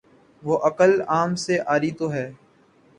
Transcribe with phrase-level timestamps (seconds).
[0.43, 2.31] وہ عقل عام سے عاری تو ہے۔